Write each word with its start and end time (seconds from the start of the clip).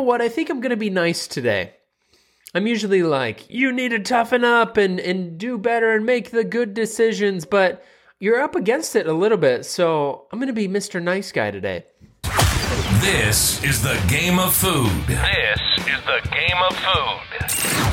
know 0.00 0.06
what? 0.06 0.22
I 0.22 0.28
think 0.30 0.48
I'm 0.48 0.60
going 0.60 0.70
to 0.70 0.76
be 0.76 0.90
nice 0.90 1.26
today. 1.28 1.74
I'm 2.54 2.66
usually 2.66 3.02
like, 3.02 3.48
you 3.50 3.70
need 3.70 3.90
to 3.90 3.98
toughen 3.98 4.44
up 4.44 4.76
and, 4.76 4.98
and 4.98 5.36
do 5.38 5.58
better 5.58 5.92
and 5.92 6.06
make 6.06 6.30
the 6.30 6.42
good 6.42 6.72
decisions, 6.74 7.44
but 7.44 7.84
you're 8.18 8.40
up 8.40 8.56
against 8.56 8.96
it 8.96 9.06
a 9.06 9.12
little 9.12 9.38
bit. 9.38 9.66
So 9.66 10.26
I'm 10.32 10.38
going 10.38 10.48
to 10.48 10.54
be 10.54 10.68
Mr. 10.68 11.02
Nice 11.02 11.30
Guy 11.32 11.50
today. 11.50 11.84
This 13.00 13.62
is 13.62 13.82
the 13.82 14.02
game 14.08 14.38
of 14.38 14.54
food. 14.54 14.90
This 15.06 15.60
is 15.86 16.02
the 16.06 16.28
game 16.30 16.60
of 16.68 16.76
food. 16.76 17.29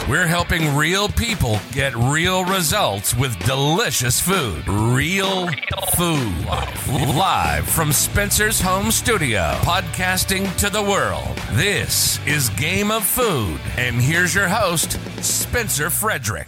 We're 0.09 0.25
helping 0.25 0.73
real 0.73 1.09
people 1.09 1.59
get 1.73 1.93
real 1.93 2.45
results 2.45 3.13
with 3.13 3.37
delicious 3.39 4.21
food. 4.21 4.65
Real 4.65 5.49
food. 5.97 6.45
Live 7.13 7.67
from 7.67 7.91
Spencer's 7.91 8.61
home 8.61 8.89
studio, 8.89 9.41
podcasting 9.63 10.55
to 10.59 10.69
the 10.69 10.81
world. 10.81 11.35
This 11.51 12.25
is 12.25 12.47
Game 12.51 12.89
of 12.89 13.03
Food. 13.03 13.59
And 13.75 13.97
here's 13.97 14.33
your 14.33 14.47
host, 14.47 14.97
Spencer 15.21 15.89
Frederick. 15.89 16.47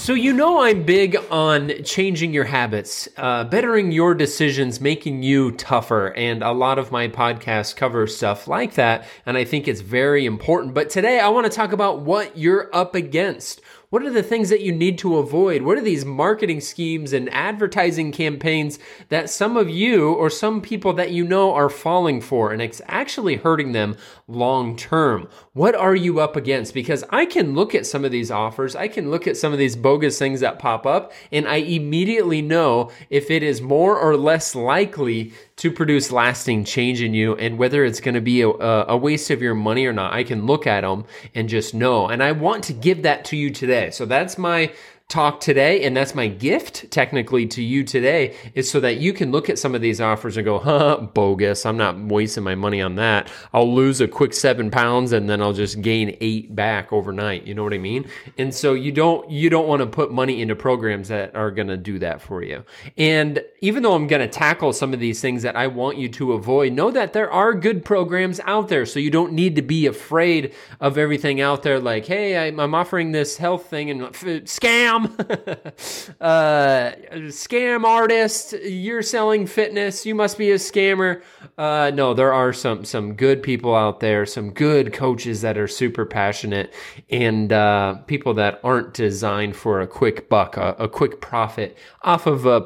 So, 0.00 0.14
you 0.14 0.32
know, 0.32 0.62
I'm 0.62 0.84
big 0.84 1.14
on 1.30 1.84
changing 1.84 2.32
your 2.32 2.44
habits, 2.44 3.06
uh, 3.18 3.44
bettering 3.44 3.92
your 3.92 4.14
decisions, 4.14 4.80
making 4.80 5.22
you 5.22 5.52
tougher. 5.52 6.14
And 6.16 6.42
a 6.42 6.52
lot 6.52 6.78
of 6.78 6.90
my 6.90 7.08
podcasts 7.08 7.76
cover 7.76 8.06
stuff 8.06 8.48
like 8.48 8.74
that. 8.74 9.06
And 9.26 9.36
I 9.36 9.44
think 9.44 9.68
it's 9.68 9.82
very 9.82 10.24
important. 10.24 10.72
But 10.72 10.88
today 10.88 11.20
I 11.20 11.28
want 11.28 11.44
to 11.44 11.52
talk 11.52 11.72
about 11.72 12.00
what 12.00 12.38
you're 12.38 12.74
up 12.74 12.94
against. 12.94 13.60
What 13.90 14.04
are 14.04 14.10
the 14.10 14.22
things 14.22 14.50
that 14.50 14.60
you 14.60 14.70
need 14.70 14.98
to 14.98 15.16
avoid? 15.18 15.62
What 15.62 15.76
are 15.76 15.82
these 15.82 16.04
marketing 16.04 16.60
schemes 16.60 17.12
and 17.12 17.28
advertising 17.34 18.12
campaigns 18.12 18.78
that 19.08 19.28
some 19.28 19.56
of 19.56 19.68
you 19.68 20.12
or 20.12 20.30
some 20.30 20.60
people 20.60 20.92
that 20.92 21.10
you 21.10 21.24
know 21.24 21.52
are 21.52 21.68
falling 21.68 22.20
for 22.20 22.52
and 22.52 22.62
it's 22.62 22.80
actually 22.86 23.34
hurting 23.34 23.72
them 23.72 23.96
long 24.28 24.76
term? 24.76 25.28
What 25.54 25.74
are 25.74 25.96
you 25.96 26.20
up 26.20 26.36
against? 26.36 26.72
Because 26.72 27.02
I 27.10 27.26
can 27.26 27.56
look 27.56 27.74
at 27.74 27.84
some 27.84 28.04
of 28.04 28.12
these 28.12 28.30
offers, 28.30 28.76
I 28.76 28.86
can 28.86 29.10
look 29.10 29.26
at 29.26 29.36
some 29.36 29.52
of 29.52 29.58
these 29.58 29.74
bogus 29.74 30.20
things 30.20 30.38
that 30.38 30.60
pop 30.60 30.86
up, 30.86 31.10
and 31.32 31.48
I 31.48 31.56
immediately 31.56 32.42
know 32.42 32.92
if 33.10 33.28
it 33.28 33.42
is 33.42 33.60
more 33.60 33.98
or 33.98 34.16
less 34.16 34.54
likely 34.54 35.32
to 35.60 35.70
produce 35.70 36.10
lasting 36.10 36.64
change 36.64 37.02
in 37.02 37.12
you 37.12 37.34
and 37.36 37.58
whether 37.58 37.84
it's 37.84 38.00
going 38.00 38.14
to 38.14 38.20
be 38.22 38.40
a, 38.40 38.48
a, 38.48 38.96
waste 38.96 39.30
of 39.30 39.42
your 39.42 39.54
money 39.54 39.84
or 39.84 39.92
not. 39.92 40.14
I 40.14 40.24
can 40.24 40.46
look 40.46 40.66
at 40.66 40.80
them 40.80 41.04
and 41.34 41.50
just 41.50 41.74
know. 41.74 42.08
And 42.08 42.22
I 42.22 42.32
want 42.32 42.64
to 42.64 42.72
give 42.72 43.02
that 43.02 43.26
to 43.26 43.36
you 43.36 43.50
today. 43.50 43.79
So 43.88 44.04
that's 44.04 44.36
my 44.36 44.72
talk 45.10 45.40
today, 45.40 45.82
and 45.82 45.96
that's 45.96 46.14
my 46.14 46.28
gift 46.28 46.90
technically 46.90 47.46
to 47.48 47.62
you 47.62 47.84
today, 47.84 48.36
is 48.54 48.70
so 48.70 48.80
that 48.80 48.98
you 48.98 49.12
can 49.12 49.30
look 49.32 49.50
at 49.50 49.58
some 49.58 49.74
of 49.74 49.80
these 49.80 50.00
offers 50.00 50.36
and 50.36 50.44
go, 50.44 50.58
huh, 50.58 50.98
bogus. 51.12 51.66
I'm 51.66 51.76
not 51.76 51.98
wasting 51.98 52.44
my 52.44 52.54
money 52.54 52.80
on 52.80 52.94
that. 52.94 53.30
I'll 53.52 53.72
lose 53.72 54.00
a 54.00 54.08
quick 54.08 54.32
seven 54.32 54.70
pounds 54.70 55.12
and 55.12 55.28
then 55.28 55.42
I'll 55.42 55.52
just 55.52 55.82
gain 55.82 56.16
eight 56.20 56.54
back 56.54 56.92
overnight. 56.92 57.46
You 57.46 57.54
know 57.54 57.64
what 57.64 57.74
I 57.74 57.78
mean? 57.78 58.08
And 58.38 58.54
so 58.54 58.74
you 58.74 58.92
don't 58.92 59.28
you 59.30 59.50
don't 59.50 59.66
want 59.66 59.80
to 59.80 59.86
put 59.86 60.12
money 60.12 60.40
into 60.40 60.54
programs 60.54 61.08
that 61.08 61.34
are 61.34 61.50
gonna 61.50 61.76
do 61.76 61.98
that 61.98 62.22
for 62.22 62.42
you. 62.42 62.64
And 62.96 63.42
even 63.60 63.82
though 63.82 63.94
I'm 63.94 64.06
gonna 64.06 64.28
tackle 64.28 64.72
some 64.72 64.94
of 64.94 65.00
these 65.00 65.20
things 65.20 65.42
that 65.42 65.56
I 65.56 65.66
want 65.66 65.98
you 65.98 66.08
to 66.10 66.32
avoid, 66.34 66.72
know 66.72 66.90
that 66.90 67.12
there 67.12 67.30
are 67.30 67.52
good 67.54 67.84
programs 67.84 68.40
out 68.44 68.68
there. 68.68 68.86
So 68.86 69.00
you 69.00 69.10
don't 69.10 69.32
need 69.32 69.56
to 69.56 69.62
be 69.62 69.86
afraid 69.86 70.54
of 70.80 70.96
everything 70.96 71.40
out 71.40 71.62
there 71.62 71.80
like, 71.80 72.06
hey, 72.06 72.48
I'm 72.48 72.74
offering 72.74 73.12
this 73.12 73.36
health 73.36 73.66
thing 73.66 73.90
and 73.90 74.02
uh, 74.02 74.08
scam 74.10 74.99
scam, 75.06 76.14
uh, 76.20 76.92
scam 77.28 77.84
artist. 77.84 78.52
You're 78.52 79.02
selling 79.02 79.46
fitness. 79.46 80.04
You 80.06 80.14
must 80.14 80.38
be 80.38 80.50
a 80.50 80.56
scammer. 80.56 81.22
Uh, 81.58 81.90
no, 81.94 82.14
there 82.14 82.32
are 82.32 82.52
some 82.52 82.84
some 82.84 83.14
good 83.14 83.42
people 83.42 83.74
out 83.74 84.00
there, 84.00 84.26
some 84.26 84.50
good 84.52 84.92
coaches 84.92 85.40
that 85.42 85.58
are 85.58 85.68
super 85.68 86.04
passionate, 86.04 86.74
and 87.10 87.52
uh, 87.52 87.94
people 88.06 88.34
that 88.34 88.60
aren't 88.64 88.94
designed 88.94 89.56
for 89.56 89.80
a 89.80 89.86
quick 89.86 90.28
buck, 90.28 90.56
a, 90.56 90.74
a 90.78 90.88
quick 90.88 91.20
profit 91.20 91.76
off 92.02 92.26
of 92.26 92.46
a 92.46 92.64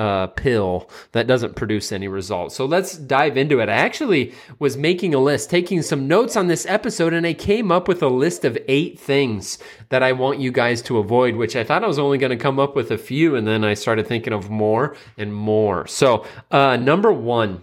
uh, 0.00 0.28
pill 0.28 0.88
that 1.12 1.26
doesn't 1.26 1.56
produce 1.56 1.92
any 1.92 2.08
results. 2.08 2.54
So 2.54 2.64
let's 2.64 2.96
dive 2.96 3.36
into 3.36 3.60
it. 3.60 3.68
I 3.68 3.74
actually 3.74 4.32
was 4.58 4.74
making 4.74 5.14
a 5.14 5.18
list, 5.18 5.50
taking 5.50 5.82
some 5.82 6.08
notes 6.08 6.36
on 6.36 6.46
this 6.46 6.64
episode, 6.64 7.12
and 7.12 7.26
I 7.26 7.34
came 7.34 7.70
up 7.70 7.86
with 7.86 8.02
a 8.02 8.08
list 8.08 8.46
of 8.46 8.56
eight 8.66 8.98
things 8.98 9.58
that 9.90 10.02
I 10.02 10.12
want 10.12 10.40
you 10.40 10.52
guys 10.52 10.80
to 10.82 10.96
avoid, 10.96 11.36
which 11.36 11.54
I 11.54 11.64
thought 11.64 11.84
I 11.84 11.86
was 11.86 11.98
only 11.98 12.16
going 12.16 12.30
to 12.30 12.42
come 12.42 12.58
up 12.58 12.74
with 12.74 12.90
a 12.90 12.96
few, 12.96 13.36
and 13.36 13.46
then 13.46 13.62
I 13.62 13.74
started 13.74 14.06
thinking 14.06 14.32
of 14.32 14.48
more 14.48 14.96
and 15.18 15.34
more. 15.34 15.86
So, 15.86 16.24
uh, 16.50 16.76
number 16.76 17.12
one, 17.12 17.62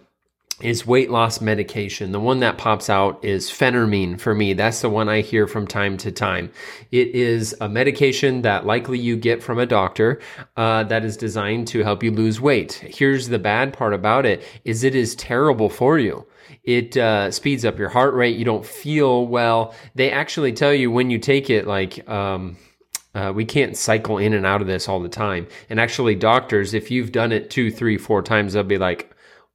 is 0.62 0.88
weight 0.88 1.12
loss 1.12 1.40
medication. 1.40 2.12
The 2.12 2.20
one 2.20 2.40
that 2.40 2.58
pops 2.58 2.90
out 2.90 3.24
is 3.24 3.50
phentermine 3.50 4.20
for 4.20 4.34
me. 4.34 4.54
That's 4.54 4.82
the 4.82 4.90
one 4.90 5.08
I 5.08 5.22
hear 5.22 5.46
from 5.46 5.68
time 5.68 5.98
to 5.98 6.12
time. 6.12 6.52
It 6.92 7.10
is 7.10 7.56
a 7.62 7.70
medication 7.70 8.42
that 8.42 8.66
likely 8.66 8.98
you 8.98 9.18
get 9.18 9.44
from 9.44 9.60
a 9.60 9.68
doctor 9.68 10.20
uh, 10.56 10.84
that 10.86 11.06
is 11.06 11.16
designed 11.16 11.68
to 11.70 11.84
help 11.84 12.02
you 12.02 12.12
lose 12.12 12.42
weight. 12.42 12.74
Here's 12.74 13.28
the 13.28 13.40
bad 13.40 13.74
part 13.74 13.94
about 13.94 14.26
it 14.26 14.44
is 14.64 14.84
it 14.84 14.96
is 14.96 15.16
terrible 15.16 15.70
for 15.70 16.00
you. 16.00 16.26
It 16.64 16.98
uh, 16.98 17.32
speeds 17.32 17.64
up 17.64 17.78
your 17.78 17.90
heart 17.90 18.14
rate. 18.14 18.36
You 18.36 18.46
don't 18.46 18.66
feel 18.66 19.28
well. 19.28 19.76
They 19.96 20.12
actually 20.12 20.54
tell 20.54 20.74
you 20.74 20.92
when 20.92 21.10
you 21.10 21.20
take 21.20 21.50
it, 21.50 21.68
like, 21.68 22.08
um, 22.10 22.58
uh, 23.14 23.32
we 23.34 23.46
can't 23.46 23.76
cycle 23.76 24.18
in 24.18 24.34
and 24.34 24.46
out 24.46 24.62
of 24.62 24.68
this 24.68 24.88
all 24.88 25.00
the 25.00 25.10
time. 25.10 25.48
And 25.70 25.80
actually, 25.80 26.16
doctors, 26.16 26.74
if 26.74 26.92
you've 26.92 27.12
done 27.12 27.32
it 27.32 27.50
two, 27.50 27.72
three, 27.72 27.98
four 27.98 28.22
times, 28.22 28.54
they'll 28.54 28.64
be 28.64 28.78
like, 28.78 29.12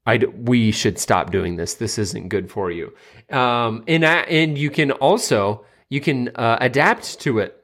I 0.07 0.17
we 0.17 0.73
should 0.73 0.99
stop 0.99 1.31
doing 1.31 1.57
this. 1.57 1.75
This 1.75 1.99
isn't 1.99 2.29
good 2.29 2.51
for 2.51 2.71
you. 2.71 2.93
Um, 3.31 3.85
and 3.87 4.05
and 4.05 4.59
you 4.59 4.71
can 4.71 4.91
also 4.93 5.65
you 5.89 6.01
can 6.01 6.29
uh, 6.35 6.59
adapt 6.61 7.21
to 7.21 7.39
it 7.39 7.63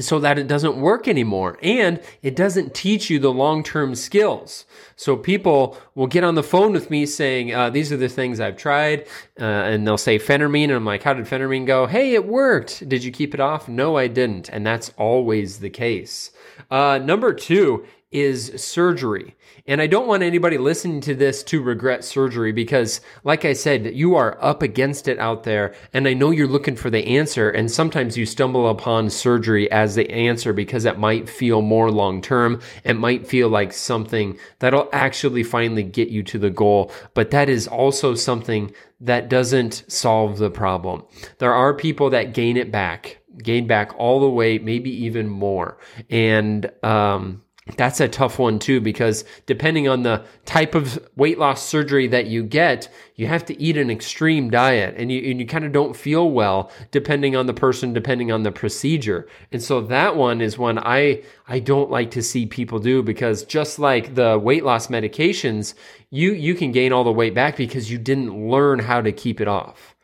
so 0.00 0.18
that 0.18 0.38
it 0.38 0.48
doesn't 0.48 0.76
work 0.76 1.06
anymore 1.06 1.58
and 1.62 2.00
it 2.22 2.34
doesn't 2.34 2.72
teach 2.72 3.10
you 3.10 3.18
the 3.18 3.30
long-term 3.30 3.94
skills. 3.94 4.64
So 4.96 5.16
people 5.16 5.76
will 5.94 6.06
get 6.06 6.24
on 6.24 6.34
the 6.34 6.42
phone 6.42 6.72
with 6.72 6.90
me 6.90 7.04
saying 7.04 7.54
uh, 7.54 7.68
these 7.68 7.92
are 7.92 7.98
the 7.98 8.08
things 8.08 8.40
i've 8.40 8.56
tried 8.56 9.06
uh, 9.38 9.44
and 9.44 9.86
they'll 9.86 9.98
say 9.98 10.18
phentermine 10.18 10.64
and 10.64 10.72
i'm 10.72 10.84
like 10.86 11.02
how 11.02 11.12
did 11.12 11.26
phentermine 11.26 11.66
go? 11.66 11.86
Hey 11.86 12.14
it 12.14 12.26
worked. 12.26 12.88
Did 12.88 13.04
you 13.04 13.12
keep 13.12 13.34
it 13.34 13.40
off? 13.40 13.68
No 13.68 13.96
i 13.96 14.06
didn't. 14.06 14.48
And 14.48 14.66
that's 14.66 14.92
always 14.96 15.58
the 15.58 15.70
case. 15.70 16.30
Uh, 16.70 16.98
number 16.98 17.34
two 17.34 17.84
is 18.12 18.52
surgery. 18.62 19.34
And 19.66 19.80
I 19.80 19.86
don't 19.86 20.08
want 20.08 20.22
anybody 20.22 20.58
listening 20.58 21.00
to 21.02 21.14
this 21.14 21.42
to 21.44 21.62
regret 21.62 22.04
surgery 22.04 22.50
because, 22.52 23.00
like 23.22 23.44
I 23.44 23.52
said, 23.52 23.94
you 23.94 24.16
are 24.16 24.36
up 24.42 24.60
against 24.60 25.06
it 25.06 25.18
out 25.18 25.44
there. 25.44 25.74
And 25.92 26.08
I 26.08 26.14
know 26.14 26.30
you're 26.30 26.48
looking 26.48 26.74
for 26.74 26.90
the 26.90 27.06
answer. 27.06 27.48
And 27.50 27.70
sometimes 27.70 28.16
you 28.16 28.26
stumble 28.26 28.68
upon 28.68 29.10
surgery 29.10 29.70
as 29.70 29.94
the 29.94 30.10
answer 30.10 30.52
because 30.52 30.84
it 30.84 30.98
might 30.98 31.28
feel 31.28 31.62
more 31.62 31.90
long 31.90 32.20
term. 32.20 32.60
It 32.84 32.94
might 32.94 33.26
feel 33.26 33.48
like 33.48 33.72
something 33.72 34.36
that'll 34.58 34.88
actually 34.92 35.44
finally 35.44 35.84
get 35.84 36.08
you 36.08 36.22
to 36.24 36.38
the 36.38 36.50
goal. 36.50 36.90
But 37.14 37.30
that 37.30 37.48
is 37.48 37.68
also 37.68 38.14
something 38.14 38.72
that 39.00 39.28
doesn't 39.28 39.84
solve 39.86 40.38
the 40.38 40.50
problem. 40.50 41.04
There 41.38 41.54
are 41.54 41.74
people 41.74 42.10
that 42.10 42.34
gain 42.34 42.56
it 42.56 42.72
back, 42.72 43.18
gain 43.38 43.66
back 43.66 43.92
all 43.96 44.20
the 44.20 44.28
way, 44.28 44.58
maybe 44.58 44.90
even 45.04 45.28
more. 45.28 45.78
And, 46.10 46.70
um, 46.84 47.42
that's 47.76 48.00
a 48.00 48.08
tough 48.08 48.40
one 48.40 48.58
too 48.58 48.80
because 48.80 49.24
depending 49.46 49.86
on 49.86 50.02
the 50.02 50.24
type 50.44 50.74
of 50.74 50.98
weight 51.14 51.38
loss 51.38 51.64
surgery 51.64 52.08
that 52.08 52.26
you 52.26 52.42
get 52.42 52.92
you 53.14 53.28
have 53.28 53.44
to 53.44 53.60
eat 53.60 53.76
an 53.76 53.88
extreme 53.88 54.50
diet 54.50 54.94
and 54.98 55.12
you, 55.12 55.30
and 55.30 55.38
you 55.38 55.46
kind 55.46 55.64
of 55.64 55.70
don't 55.70 55.94
feel 55.94 56.30
well 56.30 56.72
depending 56.90 57.36
on 57.36 57.46
the 57.46 57.54
person 57.54 57.92
depending 57.92 58.32
on 58.32 58.42
the 58.42 58.50
procedure. 58.50 59.28
And 59.52 59.62
so 59.62 59.80
that 59.82 60.16
one 60.16 60.40
is 60.40 60.58
one 60.58 60.78
i 60.80 61.22
i 61.46 61.60
don't 61.60 61.90
like 61.90 62.10
to 62.12 62.22
see 62.22 62.46
people 62.46 62.80
do 62.80 63.00
because 63.02 63.44
just 63.44 63.78
like 63.78 64.16
the 64.16 64.38
weight 64.38 64.64
loss 64.64 64.88
medications 64.88 65.74
you 66.10 66.32
you 66.32 66.54
can 66.56 66.72
gain 66.72 66.92
all 66.92 67.04
the 67.04 67.12
weight 67.12 67.34
back 67.34 67.56
because 67.56 67.90
you 67.90 67.98
didn't 67.98 68.50
learn 68.50 68.80
how 68.80 69.00
to 69.00 69.12
keep 69.12 69.40
it 69.40 69.48
off. 69.48 69.94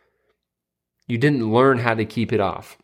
You 1.09 1.19
didn't 1.19 1.53
learn 1.53 1.79
how 1.79 1.95
to 1.95 2.05
keep 2.05 2.33
it 2.33 2.41
off 2.41 2.79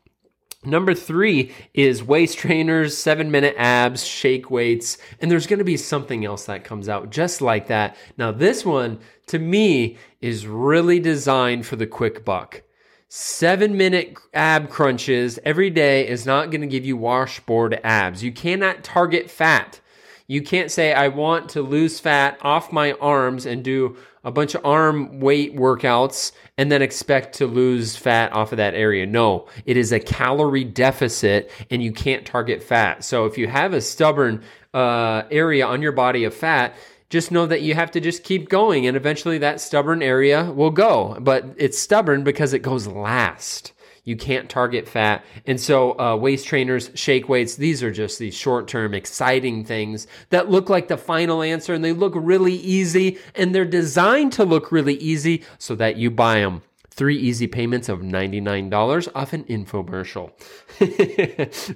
Number 0.67 0.95
three 0.95 1.53
is 1.75 2.03
waist 2.03 2.39
trainers, 2.39 2.97
seven 2.97 3.31
minute 3.31 3.55
abs, 3.59 4.05
shake 4.05 4.51
weights, 4.51 4.99
and 5.21 5.31
there's 5.31 5.47
to 5.59 5.65
be 5.65 5.77
something 5.77 6.25
else 6.25 6.47
that 6.47 6.65
comes 6.65 6.89
out 6.89 7.11
just 7.11 7.41
like 7.41 7.69
that. 7.69 7.97
Now, 8.17 8.33
this 8.33 8.65
one 8.65 8.99
to 9.27 9.39
me 9.39 9.97
is 10.21 10.47
really 10.47 11.01
designed 11.01 11.67
for 11.67 11.77
the 11.77 11.87
quick 11.87 12.25
buck. 12.25 12.63
Seven 13.09 13.77
minute 13.77 14.19
ab 14.33 14.69
crunches 14.71 15.39
every 15.45 15.71
day 15.71 16.09
is 16.09 16.27
not 16.27 16.51
to 16.63 16.67
give 16.67 16.85
you 16.85 16.97
washboard 16.97 17.81
abs. 17.85 18.25
You 18.25 18.33
cannot 18.33 18.83
target 18.83 19.31
fat. 19.31 19.81
You 20.27 20.43
can't 20.43 20.71
say, 20.71 20.95
I 20.95 21.09
want 21.09 21.51
to 21.51 21.63
lose 21.63 22.01
fat 22.01 22.39
off 22.41 22.73
my 22.73 22.93
arms 22.93 23.45
and 23.45 23.63
do 23.63 23.97
a 24.25 24.31
bunch 24.31 24.55
of 24.55 24.65
arm 24.65 25.21
weight 25.21 25.55
workouts 25.55 26.33
and 26.57 26.73
then 26.73 26.81
expect 26.81 27.37
to 27.37 27.47
lose 27.47 27.95
fat 27.95 28.33
off 28.33 28.53
of 28.53 28.57
that 28.57 28.75
area. 28.75 29.05
No, 29.05 29.49
it 29.67 29.77
is 29.77 29.93
a 29.93 30.01
calorie 30.01 30.65
deficit 30.65 31.51
and 31.71 31.83
you 31.83 31.93
can't 31.93 32.25
target 32.25 32.63
fat. 32.63 33.05
So 33.05 33.27
if 33.27 33.37
you 33.37 33.49
have 33.49 33.75
a 33.75 33.83
stubborn 33.83 34.43
uh, 34.73 35.25
area 35.31 35.67
on 35.67 35.83
your 35.83 35.93
body 35.93 36.25
of 36.25 36.33
fat, 36.33 36.75
just 37.11 37.31
know 37.31 37.45
that 37.47 37.61
you 37.61 37.75
have 37.75 37.91
to 37.91 38.01
just 38.01 38.25
keep 38.25 38.49
going 38.49 38.87
and 38.87 38.97
eventually 38.97 39.39
that 39.39 39.61
stubborn 39.61 40.03
area 40.03 40.51
will 40.51 40.71
go. 40.71 41.19
But 41.21 41.45
it's 41.59 41.79
stubborn 41.79 42.25
because 42.25 42.55
it 42.55 42.61
goes 42.61 42.87
last. 42.87 43.73
You 44.05 44.17
can't 44.17 44.51
target 44.51 44.87
fat. 44.87 45.25
And 45.47 45.59
so, 45.59 45.99
uh, 45.99 46.17
waist 46.17 46.47
trainers, 46.47 46.91
shake 46.95 47.29
weights, 47.29 47.57
these 47.57 47.83
are 47.83 47.91
just 47.91 48.19
these 48.19 48.35
short 48.35 48.69
term, 48.69 48.93
exciting 48.93 49.65
things 49.65 50.07
that 50.31 50.51
look 50.51 50.69
like 50.69 50.89
the 50.89 50.99
final 50.99 51.43
answer 51.43 51.73
and 51.73 51.85
they 51.85 51.93
look 51.93 52.13
really 52.15 52.55
easy 52.55 53.19
and 53.35 53.55
they're 53.55 53.65
designed 53.65 54.33
to 54.35 54.45
look 54.45 54.71
really 54.71 54.95
easy 54.97 55.43
so 55.59 55.75
that 55.77 55.97
you 55.97 56.11
buy 56.11 56.41
them. 56.41 56.63
Three 56.91 57.17
easy 57.17 57.49
payments 57.49 57.89
of 57.89 58.01
$99 58.01 59.09
off 59.15 59.33
an 59.33 59.45
infomercial. 59.45 60.31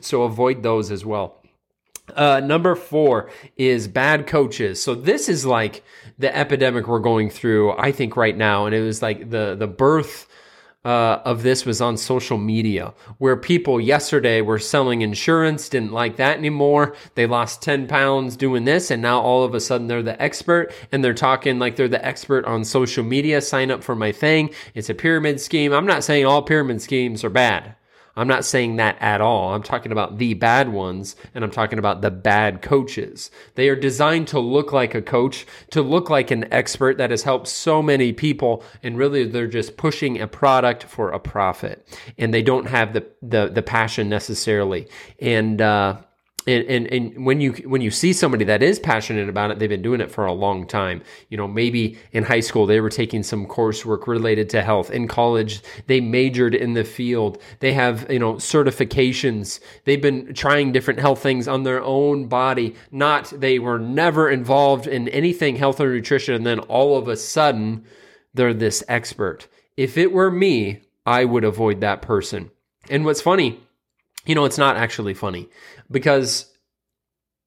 so 0.05 0.23
avoid 0.23 0.63
those 0.63 0.93
as 0.93 1.05
well. 1.05 1.43
Uh, 2.15 2.41
number 2.41 2.75
four 2.75 3.31
is 3.57 3.89
bad 3.89 4.27
coaches. 4.27 4.83
So 4.83 4.95
this 4.95 5.29
is 5.29 5.45
like 5.45 5.83
the 6.19 6.35
epidemic 6.35 6.87
we're 6.87 7.01
going 7.01 7.31
through, 7.31 7.73
I 7.73 7.93
think, 7.93 8.17
right 8.17 8.37
now. 8.37 8.67
And 8.67 8.75
it 8.75 8.81
was 8.81 9.03
like 9.03 9.31
the, 9.31 9.57
the 9.59 9.67
birth 9.67 10.29
uh, 10.85 11.21
of 11.25 11.43
this 11.43 11.67
was 11.67 11.81
on 11.81 11.97
social 11.97 12.39
media, 12.39 12.95
where 13.19 13.37
people 13.37 13.81
yesterday 13.81 14.41
were 14.41 14.59
selling 14.59 15.03
insurance, 15.03 15.69
didn't 15.69 15.93
like 15.93 16.17
that 16.17 16.39
anymore. 16.39 16.95
They 17.15 17.27
lost 17.27 17.63
10 17.63 17.89
pounds 17.89 18.37
doing 18.37 18.65
this, 18.65 18.91
and 18.91 19.03
now 19.03 19.21
all 19.21 19.45
of 19.45 19.55
a 19.55 19.61
sudden 19.61 19.89
they're 19.89 20.03
the 20.03 20.21
expert 20.23 20.73
and 20.93 21.03
they're 21.05 21.15
talking 21.15 21.59
like 21.59 21.77
they're 21.77 21.89
the 21.89 22.05
expert 22.05 22.45
on 22.45 22.65
social 22.65 23.05
media. 23.05 23.41
Sign 23.41 23.71
up 23.71 23.83
for 23.83 23.97
my 23.97 24.13
thing. 24.13 24.51
It's 24.75 24.89
a 24.89 24.95
pyramid 24.95 25.41
scheme. 25.41 25.73
I'm 25.73 25.87
not 25.87 26.05
saying 26.05 26.27
all 26.27 26.43
pyramid 26.43 26.81
schemes 26.81 27.25
are 27.25 27.31
bad. 27.31 27.75
I'm 28.19 28.29
not 28.29 28.45
saying 28.45 28.77
that 28.77 28.97
at 29.01 29.21
all. 29.21 29.55
I'm 29.55 29.63
talking 29.63 29.93
about 29.93 30.19
the 30.19 30.35
bad 30.35 30.71
ones 30.71 31.15
and 31.35 31.45
I'm 31.45 31.51
talking 31.51 31.79
about 31.79 32.03
the 32.03 32.11
bad 32.11 32.63
coaches. 32.63 33.31
They 33.55 33.69
are 33.69 33.77
designed 33.77 34.29
to 34.29 34.41
look 34.41 34.73
like 34.73 34.95
a 34.95 35.03
coach, 35.03 35.47
to 35.71 35.83
look 35.83 36.11
like 36.11 36.31
an 36.31 36.53
expert 36.53 36.99
that 36.99 37.11
has 37.11 37.23
helped 37.23 37.47
so 37.47 37.83
many 37.83 38.13
people 38.13 38.65
and 38.83 38.99
really 38.99 39.25
they're 39.25 39.47
just 39.47 39.77
pushing 39.77 40.21
a 40.21 40.27
product 40.27 40.83
for 40.83 41.11
a 41.11 41.21
profit 41.21 41.87
and 42.19 42.35
they 42.35 42.43
don't 42.43 42.67
have 42.67 42.93
the 42.93 43.07
the, 43.23 43.49
the 43.49 43.63
passion 43.63 44.09
necessarily. 44.09 44.89
And 45.21 45.61
uh, 45.61 45.99
and, 46.47 46.65
and, 46.67 46.87
and 46.87 47.27
when 47.27 47.41
you 47.41 47.53
when 47.67 47.83
you 47.83 47.91
see 47.91 48.13
somebody 48.13 48.45
that 48.47 48.63
is 48.63 48.79
passionate 48.79 49.29
about 49.29 49.51
it, 49.51 49.59
they've 49.59 49.69
been 49.69 49.83
doing 49.83 50.01
it 50.01 50.11
for 50.11 50.25
a 50.25 50.33
long 50.33 50.67
time. 50.67 51.03
You 51.29 51.37
know, 51.37 51.47
maybe 51.47 51.99
in 52.13 52.25
high 52.25 52.41
school 52.41 52.65
they 52.65 52.81
were 52.81 52.89
taking 52.89 53.23
some 53.23 53.47
coursework 53.47 54.07
related 54.07 54.49
to 54.51 54.63
health. 54.63 54.91
In 54.91 55.09
college, 55.09 55.61
they 55.89 56.01
majored 56.01 56.55
in 56.55 56.73
the 56.73 56.85
field. 56.85 57.39
They 57.61 57.73
have 57.75 58.11
you 58.11 58.19
know 58.19 58.35
certifications. 58.35 59.61
They've 59.85 60.01
been 60.01 60.33
trying 60.33 60.73
different 60.73 61.01
health 61.01 61.23
things 61.23 61.49
on 61.49 61.65
their 61.65 61.83
own 61.83 62.29
body. 62.29 62.77
Not 62.91 63.33
they 63.39 63.59
were 63.59 63.79
never 63.79 64.31
involved 64.31 64.87
in 64.87 65.09
anything 65.09 65.57
health 65.57 65.81
or 65.81 65.93
nutrition, 65.93 66.35
and 66.35 66.47
then 66.47 66.61
all 66.61 66.97
of 66.97 67.09
a 67.09 67.17
sudden 67.17 67.85
they're 68.33 68.55
this 68.55 68.83
expert. 68.89 69.49
If 69.77 69.99
it 69.99 70.13
were 70.13 70.31
me, 70.31 70.81
I 71.05 71.25
would 71.25 71.45
avoid 71.45 71.81
that 71.81 72.01
person. 72.01 72.51
And 72.89 73.05
what's 73.05 73.21
funny 73.21 73.61
you 74.29 74.35
know, 74.35 74.45
it's 74.45 74.59
not 74.59 74.77
actually 74.77 75.15
funny 75.15 75.49
because 75.91 76.53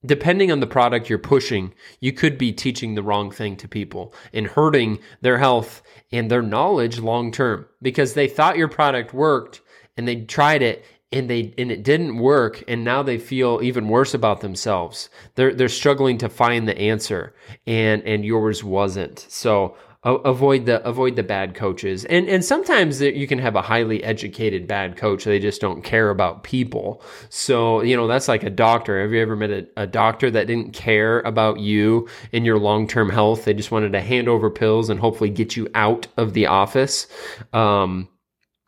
depending 0.04 0.52
on 0.52 0.60
the 0.60 0.68
product 0.68 1.10
you're 1.10 1.20
pushing, 1.20 1.74
you 2.00 2.12
could 2.12 2.38
be 2.38 2.52
teaching 2.52 2.96
the 2.96 3.04
wrong 3.04 3.30
thing 3.30 3.56
to 3.58 3.68
people 3.68 4.14
and 4.34 4.48
hurting 4.48 4.98
their 5.22 5.38
health 5.38 5.84
and 6.12 6.30
their 6.30 6.42
knowledge 6.42 7.00
long 7.00 7.32
term 7.32 7.68
because 7.84 8.16
they 8.16 8.28
thought 8.28 8.58
your 8.58 8.68
product 8.68 9.14
worked 9.14 9.62
and 9.96 10.08
they 10.08 10.22
tried 10.22 10.64
it 10.64 10.84
and 11.12 11.30
they 11.30 11.54
and 11.58 11.72
it 11.72 11.84
didn't 11.84 12.18
work 12.18 12.64
and 12.68 12.84
now 12.84 13.04
they 13.04 13.20
feel 13.20 13.60
even 13.62 13.88
worse 13.88 14.16
about 14.16 14.42
themselves. 14.42 15.10
They're 15.36 15.54
they're 15.54 15.70
struggling 15.70 16.18
to 16.18 16.30
find 16.30 16.68
the 16.68 16.78
answer 16.78 17.36
and 17.68 18.02
and 18.04 18.26
yours 18.26 18.64
wasn't. 18.64 19.20
So 19.30 19.76
avoid 20.04 20.66
the 20.66 20.86
avoid 20.88 21.16
the 21.16 21.24
bad 21.24 21.54
coaches. 21.54 22.06
And 22.06 22.28
and 22.28 22.44
sometimes 22.44 23.02
you 23.02 23.28
can 23.28 23.38
have 23.40 23.56
a 23.56 23.62
highly 23.62 24.04
educated 24.04 24.68
bad 24.68 24.98
coach. 24.98 25.24
They 25.24 25.40
just 25.40 25.62
don't 25.62 25.84
care 25.84 26.10
about 26.10 26.44
people. 26.44 27.04
So 27.30 27.82
you 27.82 27.96
know 27.96 28.08
that's 28.08 28.28
like 28.28 28.44
a 28.44 28.50
doctor. 28.50 29.02
Have 29.02 29.12
you 29.14 29.22
ever 29.22 29.36
met 29.36 29.52
a, 29.52 29.68
a 29.78 29.88
doctor 29.88 30.32
that 30.32 30.48
didn't 30.48 30.74
care 30.74 31.20
about 31.22 31.60
you 31.60 32.08
and 32.34 32.46
your 32.46 32.58
long-term 32.58 33.10
health? 33.10 33.46
They 33.46 33.54
just 33.54 33.72
wanted 33.72 33.92
to 33.94 34.02
hand 34.02 34.28
over 34.28 34.50
pills 34.50 34.90
and 34.90 35.00
hopefully 35.00 35.30
get 35.30 35.56
you 35.56 35.68
out 35.76 36.08
of 36.18 36.34
the 36.34 36.48
office. 36.48 37.08
Um, 37.54 38.10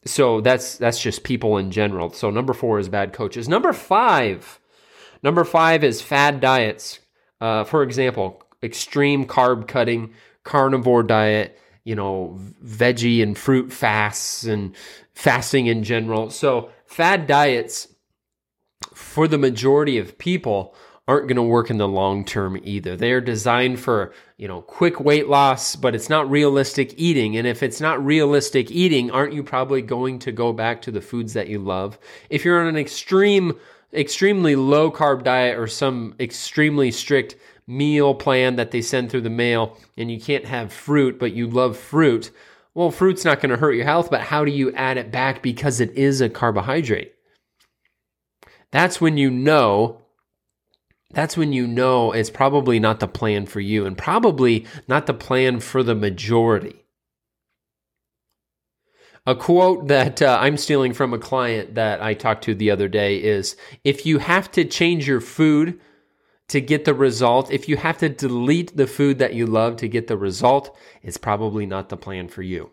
so 0.05 0.41
that's 0.41 0.77
that's 0.77 1.01
just 1.01 1.23
people 1.23 1.57
in 1.57 1.71
general. 1.71 2.11
So 2.11 2.29
number 2.29 2.53
four 2.53 2.77
is 2.77 2.89
bad 2.89 3.11
coaches. 3.11 3.49
Number 3.49 3.73
five 3.73 4.59
number 5.23 5.43
five 5.43 5.83
is 5.83 6.01
fad 6.01 6.41
diets. 6.41 6.99
Uh, 7.41 7.63
for 7.63 7.81
example 7.81 8.39
extreme 8.61 9.25
carb 9.25 9.67
cutting 9.67 10.13
carnivore 10.43 11.03
diet, 11.03 11.59
you 11.83 11.95
know, 11.95 12.39
veggie 12.63 13.21
and 13.21 13.37
fruit 13.37 13.71
fasts 13.71 14.43
and 14.43 14.75
fasting 15.13 15.67
in 15.67 15.83
general. 15.83 16.29
So, 16.29 16.69
fad 16.85 17.27
diets 17.27 17.87
for 18.93 19.27
the 19.27 19.37
majority 19.37 19.97
of 19.97 20.17
people 20.17 20.75
aren't 21.07 21.27
going 21.27 21.35
to 21.35 21.43
work 21.43 21.69
in 21.69 21.77
the 21.77 21.87
long 21.87 22.23
term 22.23 22.57
either. 22.63 22.95
They 22.95 23.11
are 23.11 23.21
designed 23.21 23.79
for, 23.79 24.13
you 24.37 24.47
know, 24.47 24.61
quick 24.61 24.99
weight 24.99 25.27
loss, 25.27 25.75
but 25.75 25.95
it's 25.95 26.09
not 26.09 26.29
realistic 26.29 26.93
eating. 26.97 27.35
And 27.35 27.45
if 27.45 27.61
it's 27.61 27.81
not 27.81 28.03
realistic 28.03 28.71
eating, 28.71 29.11
aren't 29.11 29.33
you 29.33 29.43
probably 29.43 29.81
going 29.81 30.19
to 30.19 30.31
go 30.31 30.53
back 30.53 30.81
to 30.83 30.91
the 30.91 31.01
foods 31.01 31.33
that 31.33 31.49
you 31.49 31.59
love? 31.59 31.99
If 32.29 32.45
you're 32.45 32.61
on 32.61 32.67
an 32.67 32.77
extreme 32.77 33.59
extremely 33.93 34.55
low 34.55 34.91
carb 34.91 35.23
diet 35.23 35.57
or 35.57 35.67
some 35.67 36.15
extremely 36.19 36.89
strict 36.89 37.35
meal 37.67 38.13
plan 38.13 38.55
that 38.55 38.71
they 38.71 38.81
send 38.81 39.09
through 39.09 39.21
the 39.21 39.29
mail 39.29 39.77
and 39.97 40.11
you 40.11 40.19
can't 40.19 40.45
have 40.45 40.73
fruit, 40.73 41.19
but 41.19 41.33
you 41.33 41.47
love 41.47 41.77
fruit, 41.77 42.31
well, 42.73 42.91
fruit's 42.91 43.23
not 43.23 43.39
going 43.39 43.51
to 43.51 43.57
hurt 43.57 43.73
your 43.73 43.85
health, 43.85 44.09
but 44.09 44.21
how 44.21 44.43
do 44.43 44.51
you 44.51 44.73
add 44.73 44.97
it 44.97 45.11
back 45.11 45.43
because 45.43 45.79
it 45.79 45.91
is 45.91 46.21
a 46.21 46.29
carbohydrate? 46.29 47.13
That's 48.71 48.99
when 48.99 49.17
you 49.17 49.29
know 49.29 49.99
that's 51.11 51.37
when 51.37 51.53
you 51.53 51.67
know 51.67 52.11
it's 52.11 52.31
probably 52.31 52.79
not 52.79 52.99
the 52.99 53.07
plan 53.07 53.45
for 53.45 53.59
you 53.59 53.85
and 53.85 53.95
probably 53.95 54.65
not 54.87 55.05
the 55.05 55.13
plan 55.13 55.59
for 55.59 55.83
the 55.83 55.93
majority. 55.93 56.83
A 59.25 59.35
quote 59.35 59.87
that 59.87 60.21
uh, 60.21 60.37
I'm 60.41 60.57
stealing 60.57 60.91
from 60.91 61.13
a 61.13 61.19
client 61.19 61.75
that 61.75 62.01
I 62.01 62.15
talked 62.15 62.43
to 62.45 62.55
the 62.55 62.71
other 62.71 62.89
day 62.89 63.17
is 63.17 63.55
if 63.83 64.05
you 64.05 64.17
have 64.17 64.51
to 64.53 64.65
change 64.65 65.07
your 65.07 65.21
food 65.21 65.79
to 66.49 66.61
get 66.61 66.85
the 66.85 66.93
result, 66.93 67.51
if 67.51 67.67
you 67.69 67.77
have 67.77 67.97
to 67.99 68.09
delete 68.09 68.75
the 68.75 68.87
food 68.87 69.19
that 69.19 69.33
you 69.33 69.45
love 69.45 69.77
to 69.77 69.87
get 69.87 70.07
the 70.07 70.17
result, 70.17 70.75
it's 71.01 71.17
probably 71.17 71.65
not 71.65 71.89
the 71.89 71.97
plan 71.97 72.27
for 72.27 72.41
you. 72.41 72.71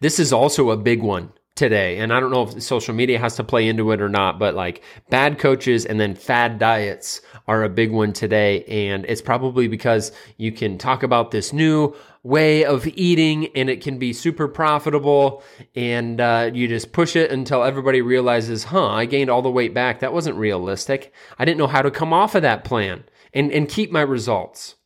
This 0.00 0.18
is 0.18 0.32
also 0.32 0.70
a 0.70 0.76
big 0.76 1.02
one 1.02 1.32
today. 1.54 1.98
And 1.98 2.12
I 2.12 2.20
don't 2.20 2.30
know 2.30 2.42
if 2.44 2.62
social 2.62 2.94
media 2.94 3.18
has 3.18 3.36
to 3.36 3.44
play 3.44 3.68
into 3.68 3.92
it 3.92 4.00
or 4.00 4.08
not, 4.08 4.38
but 4.38 4.54
like 4.54 4.82
bad 5.10 5.38
coaches 5.38 5.84
and 5.84 6.00
then 6.00 6.14
fad 6.14 6.58
diets 6.58 7.20
are 7.46 7.62
a 7.62 7.68
big 7.68 7.92
one 7.92 8.12
today. 8.12 8.64
And 8.64 9.04
it's 9.06 9.20
probably 9.20 9.68
because 9.68 10.12
you 10.38 10.50
can 10.50 10.78
talk 10.78 11.02
about 11.02 11.30
this 11.30 11.52
new 11.52 11.94
way 12.22 12.64
of 12.64 12.86
eating 12.86 13.48
and 13.54 13.68
it 13.68 13.82
can 13.82 13.98
be 13.98 14.12
super 14.12 14.48
profitable 14.48 15.42
and 15.74 16.20
uh, 16.20 16.50
you 16.54 16.68
just 16.68 16.92
push 16.92 17.16
it 17.16 17.30
until 17.30 17.64
everybody 17.64 18.00
realizes, 18.00 18.64
huh, 18.64 18.88
I 18.88 19.04
gained 19.04 19.28
all 19.28 19.42
the 19.42 19.50
weight 19.50 19.74
back. 19.74 20.00
That 20.00 20.14
wasn't 20.14 20.36
realistic. 20.36 21.12
I 21.38 21.44
didn't 21.44 21.58
know 21.58 21.66
how 21.66 21.82
to 21.82 21.90
come 21.90 22.12
off 22.12 22.34
of 22.34 22.42
that 22.42 22.64
plan 22.64 23.04
and, 23.34 23.52
and 23.52 23.68
keep 23.68 23.90
my 23.90 24.02
results. 24.02 24.76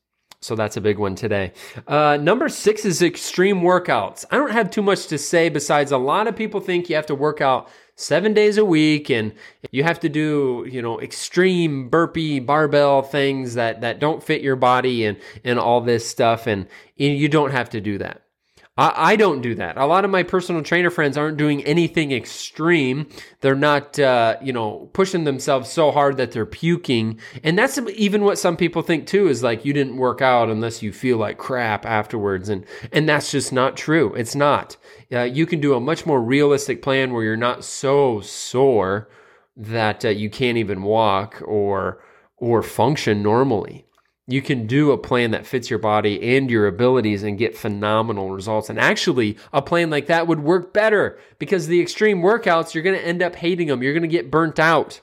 So 0.46 0.54
that's 0.54 0.76
a 0.76 0.80
big 0.80 0.98
one 0.98 1.16
today. 1.16 1.52
Uh, 1.88 2.18
number 2.18 2.48
six 2.48 2.84
is 2.84 3.02
extreme 3.02 3.62
workouts. 3.62 4.24
I 4.30 4.36
don't 4.36 4.52
have 4.52 4.70
too 4.70 4.80
much 4.80 5.08
to 5.08 5.18
say 5.18 5.48
besides 5.48 5.90
a 5.90 5.98
lot 5.98 6.28
of 6.28 6.36
people 6.36 6.60
think 6.60 6.88
you 6.88 6.94
have 6.94 7.06
to 7.06 7.16
work 7.16 7.40
out 7.40 7.68
seven 7.96 8.32
days 8.32 8.56
a 8.56 8.64
week 8.64 9.10
and 9.10 9.32
you 9.72 9.82
have 9.82 9.98
to 10.00 10.08
do, 10.08 10.64
you 10.70 10.80
know, 10.80 11.00
extreme 11.00 11.88
burpee 11.88 12.38
barbell 12.38 13.02
things 13.02 13.54
that, 13.54 13.80
that 13.80 13.98
don't 13.98 14.22
fit 14.22 14.40
your 14.40 14.54
body 14.54 15.04
and, 15.04 15.18
and 15.42 15.58
all 15.58 15.80
this 15.80 16.08
stuff. 16.08 16.46
And 16.46 16.68
you 16.94 17.28
don't 17.28 17.50
have 17.50 17.70
to 17.70 17.80
do 17.80 17.98
that. 17.98 18.22
I, 18.76 19.12
I 19.12 19.16
don't 19.16 19.40
do 19.40 19.54
that. 19.54 19.76
A 19.76 19.86
lot 19.86 20.04
of 20.04 20.10
my 20.10 20.22
personal 20.22 20.62
trainer 20.62 20.90
friends 20.90 21.16
aren't 21.16 21.36
doing 21.36 21.64
anything 21.64 22.12
extreme. 22.12 23.08
They're 23.40 23.54
not, 23.54 23.98
uh, 23.98 24.36
you 24.42 24.52
know, 24.52 24.90
pushing 24.92 25.24
themselves 25.24 25.70
so 25.70 25.90
hard 25.90 26.16
that 26.18 26.32
they're 26.32 26.46
puking. 26.46 27.18
And 27.42 27.58
that's 27.58 27.78
even 27.78 28.24
what 28.24 28.38
some 28.38 28.56
people 28.56 28.82
think 28.82 29.06
too 29.06 29.28
is 29.28 29.42
like 29.42 29.64
you 29.64 29.72
didn't 29.72 29.96
work 29.96 30.20
out 30.20 30.48
unless 30.48 30.82
you 30.82 30.92
feel 30.92 31.16
like 31.16 31.38
crap 31.38 31.86
afterwards. 31.86 32.48
And, 32.48 32.64
and 32.92 33.08
that's 33.08 33.30
just 33.30 33.52
not 33.52 33.76
true. 33.76 34.14
It's 34.14 34.34
not. 34.34 34.76
Uh, 35.12 35.22
you 35.22 35.46
can 35.46 35.60
do 35.60 35.74
a 35.74 35.80
much 35.80 36.04
more 36.04 36.20
realistic 36.20 36.82
plan 36.82 37.12
where 37.12 37.24
you're 37.24 37.36
not 37.36 37.64
so 37.64 38.20
sore 38.20 39.08
that 39.56 40.04
uh, 40.04 40.08
you 40.08 40.28
can't 40.28 40.58
even 40.58 40.82
walk 40.82 41.40
or, 41.46 42.02
or 42.36 42.62
function 42.62 43.22
normally 43.22 43.85
you 44.28 44.42
can 44.42 44.66
do 44.66 44.90
a 44.90 44.98
plan 44.98 45.30
that 45.30 45.46
fits 45.46 45.70
your 45.70 45.78
body 45.78 46.36
and 46.36 46.50
your 46.50 46.66
abilities 46.66 47.22
and 47.22 47.38
get 47.38 47.56
phenomenal 47.56 48.30
results. 48.30 48.68
And 48.68 48.78
actually, 48.78 49.38
a 49.52 49.62
plan 49.62 49.88
like 49.88 50.06
that 50.06 50.26
would 50.26 50.40
work 50.40 50.72
better 50.72 51.18
because 51.38 51.68
the 51.68 51.80
extreme 51.80 52.22
workouts, 52.22 52.74
you're 52.74 52.82
going 52.82 52.98
to 52.98 53.06
end 53.06 53.22
up 53.22 53.36
hating 53.36 53.68
them. 53.68 53.82
You're 53.82 53.92
going 53.92 54.02
to 54.02 54.08
get 54.08 54.30
burnt 54.30 54.58
out. 54.58 55.00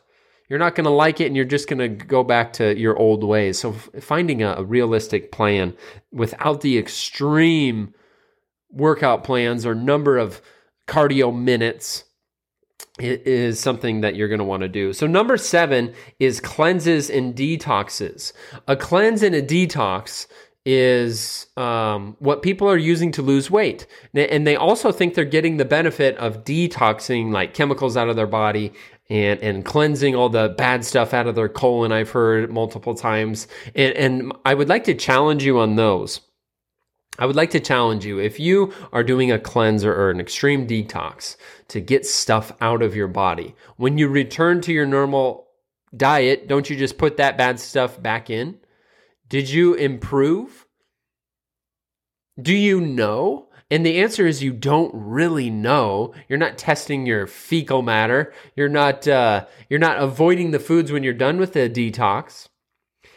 You're 0.50 0.60
not 0.60 0.75
going 0.75 0.84
to 0.84 0.92
like 0.92 1.22
it 1.22 1.27
and 1.27 1.38
you're 1.38 1.46
just 1.46 1.70
going 1.70 1.80
to 1.80 1.88
go 1.88 2.24
back 2.24 2.53
to 2.53 2.77
your 2.77 2.98
old 2.98 3.24
ways. 3.24 3.60
So, 3.60 3.72
finding 3.72 4.44
a, 4.44 4.56
a 4.56 4.63
realistic 4.63 5.32
plan 5.32 5.74
without 6.12 6.60
the 6.60 6.77
extreme 6.77 7.94
workout 8.70 9.24
plans 9.24 9.65
or 9.65 9.74
number 9.74 10.18
of 10.18 10.42
cardio 10.86 11.34
minutes 11.34 12.03
is 13.00 13.60
something 13.60 14.01
that 14.01 14.15
you're 14.15 14.27
going 14.27 14.39
to 14.39 14.46
want 14.46 14.62
to 14.62 14.70
do. 14.70 14.94
So, 14.94 15.08
number 15.08 15.38
seven 15.38 15.94
is 16.20 16.39
cleanses 16.39 17.10
and 17.10 17.36
detoxes. 17.36 18.34
A 18.68 18.75
cleanse 18.75 19.24
and 19.24 19.34
a 19.34 19.42
detox 19.42 20.27
is 20.65 21.48
um, 21.58 22.15
what 22.20 22.42
people 22.42 22.70
are 22.70 22.77
using 22.77 23.12
to 23.12 23.22
lose 23.22 23.51
weight. 23.51 23.86
And 24.13 24.48
they 24.48 24.56
also 24.56 24.92
think 24.92 25.13
they're 25.13 25.25
getting 25.25 25.58
the 25.58 25.65
benefit 25.65 26.15
of 26.18 26.46
detoxing 26.46 27.32
like 27.32 27.53
chemicals 27.53 27.98
out 27.98 28.08
of 28.08 28.15
their 28.15 28.27
body 28.27 28.72
and, 29.10 29.39
and 29.42 29.65
cleansing 29.65 30.15
all 30.15 30.30
the 30.30 30.56
bad 30.58 30.86
stuff 30.86 31.13
out 31.13 31.27
of 31.27 31.36
their 31.36 31.50
colon. 31.50 31.92
I've 31.92 32.12
heard 32.12 32.50
multiple 32.50 32.96
times. 32.96 33.48
And, 33.75 33.94
and 33.94 34.34
I 34.46 34.53
would 34.53 34.70
like 34.70 34.86
to 34.86 34.94
challenge 34.94 35.44
you 35.44 35.60
on 35.60 35.75
those. 35.75 36.22
I 37.20 37.25
would 37.27 37.36
like 37.36 37.51
to 37.51 37.60
challenge 37.60 38.05
you 38.05 38.20
if 38.20 38.39
you 38.39 38.74
are 38.91 39.03
doing 39.03 39.32
a 39.32 39.39
cleanser 39.39 39.93
or 39.93 40.10
an 40.10 40.20
extreme 40.20 40.67
detox 40.67 41.38
to 41.67 41.79
get 41.79 42.05
stuff 42.05 42.51
out 42.60 42.82
of 42.82 42.96
your 42.96 43.08
body. 43.08 43.55
When 43.77 43.98
you 43.98 44.08
return 44.08 44.62
to 44.62 44.74
your 44.74 44.88
normal 44.88 45.48
diet, 45.96 46.48
don't 46.48 46.70
you 46.70 46.75
just 46.75 46.98
put 46.98 47.17
that 47.17 47.38
bad 47.38 47.60
stuff 47.60 48.01
back 48.01 48.29
in? 48.29 48.58
Did 49.29 49.50
you 49.50 49.75
improve? 49.75 50.65
Do 52.41 52.55
you 52.55 52.82
know? 52.82 53.50
And 53.70 53.86
the 53.86 54.01
answer 54.01 54.27
is 54.27 54.43
you 54.43 54.53
don't 54.53 54.91
really 54.93 55.50
know. 55.50 56.13
You're 56.27 56.39
not 56.39 56.58
testing 56.58 57.05
your 57.05 57.27
fecal 57.27 57.82
matter. 57.82 58.34
You're 58.55 58.70
not 58.70 59.08
uh, 59.08 59.46
you're 59.70 59.79
not 59.79 60.00
avoiding 60.00 60.51
the 60.51 60.60
foods 60.60 60.91
when 60.91 61.03
you're 61.03 61.13
done 61.13 61.38
with 61.38 61.53
the 61.53 61.70
detox. 61.70 62.50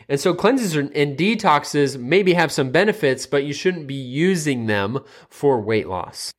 And 0.09 0.21
so 0.21 0.35
cleanses 0.35 0.77
and 0.77 1.17
detoxes 1.17 1.99
maybe 1.99 2.35
have 2.35 2.53
some 2.53 2.71
benefits, 2.71 3.27
but 3.27 3.45
you 3.45 3.53
shouldn't 3.53 3.87
be 3.87 3.95
using 3.95 4.67
them 4.67 5.01
for 5.29 5.61
weight 5.61 5.89
loss. 5.89 6.33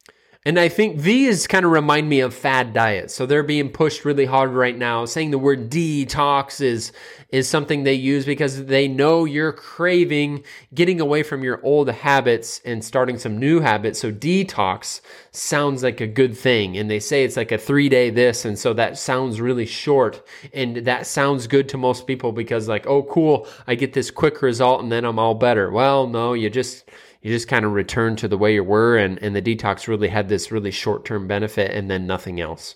And 0.47 0.57
I 0.57 0.69
think 0.69 1.01
these 1.01 1.45
kind 1.45 1.65
of 1.65 1.73
remind 1.73 2.07
me 2.07 2.21
of 2.21 2.33
fad 2.33 2.71
diets. 2.71 3.13
So 3.13 3.25
they're 3.25 3.43
being 3.43 3.67
pushed 3.69 4.05
really 4.05 4.23
hard 4.23 4.51
right 4.51 4.77
now. 4.77 5.03
Saying 5.03 5.31
the 5.31 5.37
word 5.37 5.69
detox 5.69 6.61
is, 6.61 6.93
is 7.33 7.49
something 7.49 7.83
they 7.83 7.95
use 7.95 8.25
because 8.25 8.63
they 8.67 8.87
know 8.87 9.25
you're 9.25 9.51
craving 9.51 10.45
getting 10.73 11.01
away 11.01 11.21
from 11.23 11.43
your 11.43 11.59
old 11.65 11.89
habits 11.89 12.61
and 12.63 12.81
starting 12.81 13.19
some 13.19 13.37
new 13.37 13.59
habits. 13.59 13.99
So 13.99 14.09
detox 14.09 15.01
sounds 15.31 15.83
like 15.83 15.99
a 15.99 16.07
good 16.07 16.37
thing. 16.37 16.77
And 16.77 16.89
they 16.89 17.01
say 17.01 17.25
it's 17.25 17.35
like 17.35 17.51
a 17.51 17.57
three 17.57 17.89
day 17.89 18.09
this. 18.09 18.45
And 18.45 18.57
so 18.57 18.71
that 18.75 18.97
sounds 18.97 19.41
really 19.41 19.65
short. 19.65 20.25
And 20.53 20.77
that 20.77 21.07
sounds 21.07 21.47
good 21.47 21.67
to 21.67 21.77
most 21.77 22.07
people 22.07 22.31
because 22.31 22.69
like, 22.69 22.87
oh, 22.87 23.03
cool. 23.03 23.49
I 23.67 23.75
get 23.75 23.91
this 23.91 24.11
quick 24.11 24.41
result 24.41 24.81
and 24.81 24.89
then 24.89 25.03
I'm 25.03 25.19
all 25.19 25.35
better. 25.35 25.69
Well, 25.69 26.07
no, 26.07 26.31
you 26.31 26.49
just, 26.49 26.89
you 27.21 27.31
just 27.31 27.47
kind 27.47 27.65
of 27.65 27.73
return 27.73 28.15
to 28.17 28.27
the 28.27 28.37
way 28.37 28.53
you 28.53 28.63
were 28.63 28.97
and, 28.97 29.21
and 29.21 29.35
the 29.35 29.41
detox 29.41 29.87
really 29.87 30.09
had 30.09 30.29
this 30.29 30.51
really 30.51 30.71
short-term 30.71 31.27
benefit 31.27 31.71
and 31.71 31.89
then 31.89 32.07
nothing 32.07 32.39
else. 32.39 32.75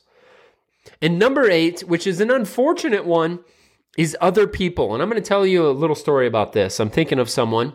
And 1.02 1.20
number 1.20 1.50
eight 1.50 1.82
which 1.82 2.08
is 2.08 2.20
an 2.22 2.32
unfortunate 2.32 3.06
one 3.06 3.40
is 3.98 4.18
other 4.22 4.48
people. 4.48 4.94
And 4.94 5.02
i'm 5.02 5.10
going 5.10 5.22
to 5.22 5.28
tell 5.28 5.46
you 5.46 5.68
a 5.68 5.72
little 5.72 5.96
story 5.96 6.28
about 6.28 6.54
this. 6.54 6.80
I'm 6.80 6.90
thinking 6.90 7.20
of 7.20 7.30
someone 7.30 7.74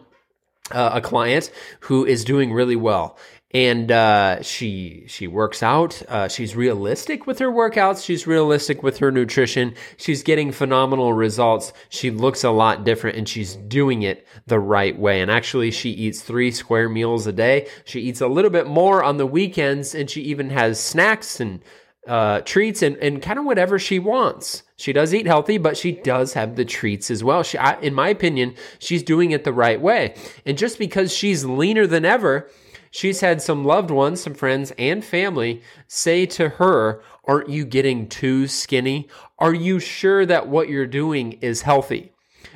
uh, 0.71 0.91
a 0.95 1.01
client 1.01 1.51
who 1.81 2.05
is 2.05 2.25
doing 2.25 2.53
really 2.53 2.77
well 2.77 3.17
and 3.53 3.93
uh, 3.93 4.43
she 4.43 5.05
she 5.07 5.27
works 5.29 5.63
out. 5.63 6.03
Uh, 6.09 6.29
she's 6.29 6.57
realistic 6.57 7.27
with 7.27 7.39
her 7.39 7.51
workouts. 7.51 8.05
She's 8.05 8.27
realistic 8.27 8.83
with 8.83 8.99
her 8.99 9.13
nutrition. 9.13 9.75
She's 9.97 10.23
getting 10.23 10.51
phenomenal 10.51 11.13
results. 11.13 11.73
She 11.89 12.11
looks 12.11 12.43
a 12.43 12.51
lot 12.51 12.85
different, 12.85 13.17
and 13.17 13.29
she's 13.29 13.55
doing 13.55 14.03
it 14.03 14.27
the 14.47 14.59
right 14.59 14.99
way. 14.99 15.21
And 15.21 15.31
actually, 15.31 15.71
she 15.71 15.91
eats 15.91 16.21
three 16.21 16.51
square 16.51 16.89
meals 16.89 17.27
a 17.27 17.33
day. 17.33 17.69
She 17.85 18.01
eats 18.01 18.21
a 18.21 18.29
little 18.29 18.51
bit 18.51 18.67
more 18.67 19.03
on 19.05 19.17
the 19.17 19.27
weekends, 19.27 19.95
and 19.95 20.11
she 20.11 20.23
even 20.23 20.51
has 20.51 20.81
snacks 20.81 21.39
and 21.39 21.63
uh, 22.07 22.41
treats 22.41 22.83
and, 22.83 22.97
and 22.99 23.21
kind 23.23 23.39
of 23.39 23.45
whatever 23.45 23.79
she 23.79 23.99
wants. 23.99 24.63
She 24.77 24.93
does 24.93 25.15
eat 25.15 25.27
healthy, 25.27 25.59
but 25.59 25.77
she 25.77 25.93
does 25.93 26.35
have 26.35 26.57
the 26.57 26.65
treats 26.65 27.11
as 27.11 27.25
well. 27.25 27.43
She, 27.43 27.59
I, 27.59 27.79
in 27.81 27.95
my 27.95 28.09
opinion, 28.09 28.55
she's 28.79 29.03
doing 29.03 29.31
it 29.31 29.45
the 29.45 29.53
right 29.53 29.81
way. 29.81 30.15
And 30.45 30.59
just 30.59 30.79
because 30.79 31.13
she's 31.13 31.45
leaner 31.45 31.87
than 31.87 32.05
ever 32.05 32.51
She's 32.97 33.21
had 33.21 33.43
some 33.43 33.63
loved 33.63 33.91
ones, 33.91 34.23
some 34.23 34.33
friends, 34.33 34.73
and 34.79 35.05
family 35.05 35.61
say 35.87 36.25
to 36.25 36.49
her, 36.49 37.03
Aren't 37.27 37.51
you 37.51 37.67
getting 37.67 38.09
too 38.09 38.49
skinny? 38.49 39.07
Are 39.39 39.53
you 39.53 39.81
sure 39.81 40.25
that 40.25 40.49
what 40.49 40.71
you're 40.71 40.87
doing 40.87 41.33
is 41.43 41.61
healthy? 41.61 42.13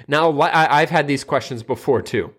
Now, 0.09 0.41
I've 0.41 0.89
had 0.89 1.07
these 1.07 1.25
questions 1.25 1.63
before 1.63 2.01
too, 2.01 2.33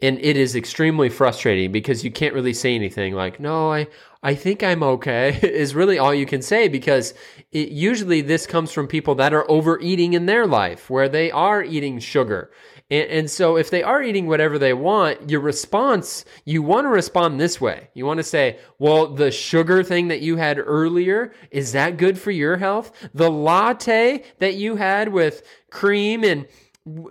and 0.00 0.16
it 0.20 0.36
is 0.36 0.54
extremely 0.54 1.08
frustrating 1.08 1.72
because 1.72 2.04
you 2.04 2.12
can't 2.12 2.34
really 2.34 2.54
say 2.54 2.76
anything 2.76 3.14
like, 3.14 3.40
No, 3.40 3.72
I, 3.72 3.88
I 4.22 4.36
think 4.36 4.62
I'm 4.62 4.84
okay, 4.84 5.36
is 5.42 5.74
really 5.74 5.98
all 5.98 6.14
you 6.14 6.26
can 6.26 6.42
say 6.42 6.68
because 6.68 7.14
it, 7.50 7.70
usually 7.70 8.20
this 8.20 8.46
comes 8.46 8.70
from 8.70 8.86
people 8.86 9.16
that 9.16 9.34
are 9.34 9.50
overeating 9.50 10.12
in 10.12 10.26
their 10.26 10.46
life 10.46 10.88
where 10.88 11.08
they 11.08 11.32
are 11.32 11.64
eating 11.64 11.98
sugar 11.98 12.52
and, 12.90 13.10
and, 13.10 13.30
so 13.30 13.56
if 13.56 13.70
they 13.70 13.82
are 13.82 14.02
eating 14.02 14.26
whatever 14.26 14.58
they 14.58 14.72
want, 14.72 15.30
your 15.30 15.40
response, 15.40 16.24
you 16.44 16.60
want 16.62 16.86
to 16.86 16.88
respond 16.88 17.40
this 17.40 17.60
way. 17.60 17.88
You 17.94 18.04
want 18.04 18.18
to 18.18 18.24
say, 18.24 18.58
well, 18.78 19.06
the 19.06 19.30
sugar 19.30 19.84
thing 19.84 20.08
that 20.08 20.20
you 20.20 20.36
had 20.36 20.58
earlier, 20.58 21.32
is 21.50 21.72
that 21.72 21.96
good 21.96 22.18
for 22.18 22.32
your 22.32 22.56
health? 22.56 22.90
The 23.14 23.30
latte 23.30 24.24
that 24.40 24.54
you 24.54 24.76
had 24.76 25.12
with 25.12 25.42
cream 25.70 26.24
and 26.24 26.46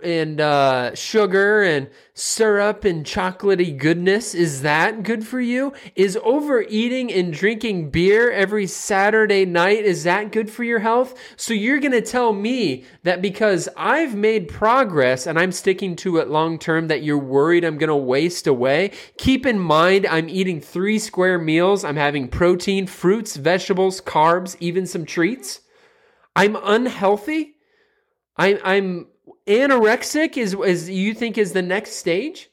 and 0.02 0.40
uh, 0.40 0.92
sugar 0.96 1.62
and 1.62 1.88
syrup 2.12 2.84
and 2.84 3.06
chocolatey 3.06 3.76
goodness 3.76 4.34
is 4.34 4.62
that 4.62 5.04
good 5.04 5.24
for 5.24 5.40
you? 5.40 5.72
Is 5.94 6.18
overeating 6.24 7.12
and 7.12 7.32
drinking 7.32 7.90
beer 7.90 8.32
every 8.32 8.66
saturday 8.66 9.44
night 9.44 9.84
is 9.84 10.02
that 10.04 10.32
good 10.32 10.50
for 10.50 10.64
your 10.64 10.80
health? 10.80 11.14
So 11.36 11.54
you're 11.54 11.78
going 11.78 11.92
to 11.92 12.00
tell 12.00 12.32
me 12.32 12.84
that 13.04 13.22
because 13.22 13.68
i've 13.76 14.16
made 14.16 14.48
progress 14.48 15.26
and 15.26 15.38
i'm 15.38 15.52
sticking 15.52 15.94
to 15.96 16.16
it 16.16 16.28
long 16.28 16.58
term 16.58 16.88
that 16.88 17.04
you're 17.04 17.16
worried 17.16 17.64
i'm 17.64 17.78
going 17.78 17.88
to 17.88 17.96
waste 17.96 18.48
away? 18.48 18.90
Keep 19.18 19.46
in 19.46 19.60
mind 19.60 20.04
i'm 20.08 20.28
eating 20.28 20.60
three 20.60 20.98
square 20.98 21.38
meals. 21.38 21.84
I'm 21.84 21.96
having 21.96 22.26
protein 22.26 22.88
fruits 22.88 23.36
vegetables 23.36 24.00
carbs 24.00 24.56
even 24.58 24.84
some 24.86 25.06
treats. 25.06 25.60
I'm 26.34 26.56
unhealthy. 26.56 27.54
I, 28.36 28.58
I'm 28.64 29.06
anorexic 29.46 30.36
is 30.36 30.54
is 30.54 30.88
you 30.88 31.14
think 31.14 31.38
is 31.38 31.52
the 31.52 31.62
next 31.62 31.92
stage? 31.92 32.50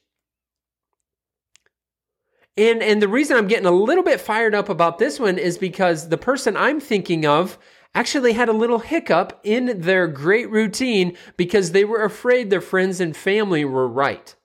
And 2.57 2.81
and 2.81 3.01
the 3.01 3.07
reason 3.07 3.37
I'm 3.37 3.47
getting 3.47 3.67
a 3.67 3.71
little 3.71 4.03
bit 4.03 4.19
fired 4.19 4.55
up 4.55 4.69
about 4.69 4.97
this 4.97 5.19
one 5.19 5.37
is 5.37 5.57
because 5.57 6.09
the 6.09 6.17
person 6.17 6.57
I'm 6.57 6.79
thinking 6.79 7.25
of 7.25 7.57
actually 7.93 8.33
had 8.33 8.49
a 8.49 8.53
little 8.53 8.79
hiccup 8.79 9.39
in 9.43 9.81
their 9.81 10.07
great 10.07 10.49
routine 10.49 11.15
because 11.35 11.71
they 11.71 11.85
were 11.85 12.03
afraid 12.03 12.49
their 12.49 12.61
friends 12.61 12.99
and 12.99 13.15
family 13.15 13.63
were 13.63 13.87
right. 13.87 14.35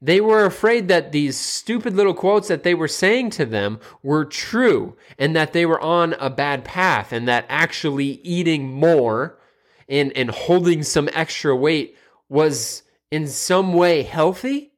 They 0.00 0.20
were 0.20 0.44
afraid 0.44 0.88
that 0.88 1.12
these 1.12 1.38
stupid 1.38 1.94
little 1.94 2.14
quotes 2.14 2.48
that 2.48 2.62
they 2.62 2.74
were 2.74 2.88
saying 2.88 3.30
to 3.30 3.46
them 3.46 3.80
were 4.02 4.24
true 4.24 4.96
and 5.18 5.34
that 5.34 5.52
they 5.52 5.64
were 5.64 5.80
on 5.80 6.14
a 6.14 6.28
bad 6.28 6.64
path 6.64 7.12
and 7.12 7.26
that 7.26 7.46
actually 7.48 8.20
eating 8.22 8.70
more 8.70 9.38
and, 9.88 10.12
and 10.16 10.30
holding 10.30 10.82
some 10.82 11.08
extra 11.12 11.54
weight 11.54 11.96
was 12.28 12.82
in 13.10 13.28
some 13.28 13.72
way 13.72 14.02
healthy? 14.02 14.72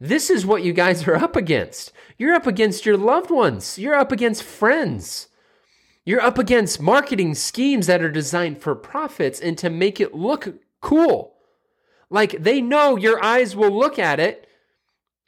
This 0.00 0.30
is 0.30 0.44
what 0.44 0.64
you 0.64 0.72
guys 0.72 1.06
are 1.06 1.14
up 1.14 1.36
against. 1.36 1.92
You're 2.18 2.34
up 2.34 2.46
against 2.46 2.84
your 2.84 2.96
loved 2.96 3.30
ones. 3.30 3.78
You're 3.78 3.94
up 3.94 4.10
against 4.10 4.42
friends. 4.42 5.28
You're 6.04 6.20
up 6.20 6.38
against 6.38 6.80
marketing 6.82 7.36
schemes 7.36 7.86
that 7.86 8.02
are 8.02 8.10
designed 8.10 8.60
for 8.60 8.74
profits 8.74 9.40
and 9.40 9.56
to 9.58 9.70
make 9.70 10.00
it 10.00 10.14
look 10.14 10.54
cool. 10.80 11.34
Like 12.10 12.42
they 12.42 12.60
know 12.60 12.96
your 12.96 13.22
eyes 13.24 13.54
will 13.54 13.70
look 13.70 13.98
at 13.98 14.18
it 14.18 14.48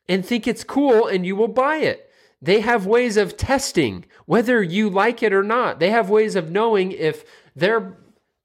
and 0.08 0.26
think 0.26 0.46
it's 0.46 0.64
cool 0.64 1.06
and 1.06 1.24
you 1.24 1.36
will 1.36 1.48
buy 1.48 1.76
it. 1.76 2.10
They 2.44 2.60
have 2.60 2.84
ways 2.84 3.16
of 3.16 3.38
testing 3.38 4.04
whether 4.26 4.62
you 4.62 4.90
like 4.90 5.22
it 5.22 5.32
or 5.32 5.42
not. 5.42 5.80
They 5.80 5.88
have 5.88 6.10
ways 6.10 6.36
of 6.36 6.50
knowing 6.50 6.92
if 6.92 7.24
their 7.56 7.96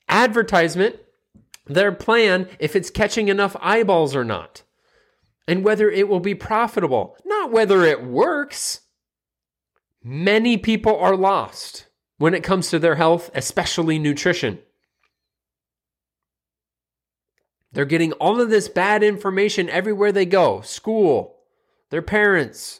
advertisement, 0.07 0.95
their 1.65 1.91
plan, 1.91 2.47
if 2.59 2.77
it's 2.77 2.89
catching 2.89 3.27
enough 3.27 3.57
eyeballs 3.59 4.15
or 4.15 4.23
not, 4.23 4.63
and 5.49 5.65
whether 5.65 5.89
it 5.89 6.07
will 6.07 6.21
be 6.21 6.33
profitable, 6.33 7.17
not 7.25 7.51
whether 7.51 7.83
it 7.83 8.01
works. 8.01 8.81
Many 10.01 10.55
people 10.55 10.97
are 10.97 11.17
lost 11.17 11.87
when 12.17 12.33
it 12.33 12.41
comes 12.41 12.69
to 12.69 12.79
their 12.79 12.95
health, 12.95 13.29
especially 13.35 13.99
nutrition. 13.99 14.59
They're 17.73 17.83
getting 17.83 18.13
all 18.13 18.39
of 18.39 18.49
this 18.49 18.69
bad 18.69 19.03
information 19.03 19.69
everywhere 19.69 20.13
they 20.13 20.25
go 20.25 20.61
school, 20.61 21.35
their 21.89 22.01
parents, 22.01 22.79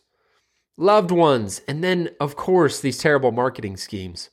loved 0.80 1.12
ones, 1.12 1.62
and 1.68 1.84
then, 1.84 2.10
of 2.20 2.36
course, 2.36 2.80
these 2.80 2.98
terrible 2.98 3.32
marketing 3.32 3.78
schemes. 3.78 4.30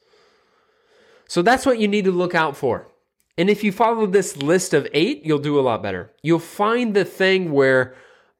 So 1.28 1.42
that's 1.42 1.66
what 1.66 1.78
you 1.78 1.88
need 1.88 2.04
to 2.04 2.12
look 2.12 2.34
out 2.34 2.56
for. 2.56 2.88
And 3.36 3.50
if 3.50 3.62
you 3.62 3.72
follow 3.72 4.06
this 4.06 4.36
list 4.36 4.72
of 4.72 4.88
eight, 4.94 5.26
you'll 5.26 5.38
do 5.38 5.58
a 5.58 5.62
lot 5.62 5.82
better. 5.82 6.12
You'll 6.22 6.38
find 6.38 6.94
the 6.94 7.04
thing 7.04 7.52
where 7.52 7.94